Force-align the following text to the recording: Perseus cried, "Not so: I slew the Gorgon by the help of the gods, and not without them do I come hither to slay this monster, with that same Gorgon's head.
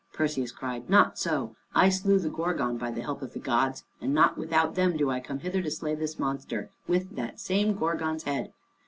Perseus 0.13 0.51
cried, 0.51 0.89
"Not 0.89 1.19
so: 1.19 1.55
I 1.75 1.89
slew 1.89 2.17
the 2.17 2.31
Gorgon 2.31 2.77
by 2.79 2.89
the 2.89 3.03
help 3.03 3.21
of 3.21 3.33
the 3.33 3.39
gods, 3.39 3.83
and 4.01 4.15
not 4.15 4.35
without 4.35 4.73
them 4.73 4.97
do 4.97 5.11
I 5.11 5.19
come 5.19 5.37
hither 5.37 5.61
to 5.61 5.69
slay 5.69 5.93
this 5.93 6.17
monster, 6.17 6.71
with 6.87 7.15
that 7.17 7.39
same 7.39 7.75
Gorgon's 7.75 8.23
head. 8.23 8.51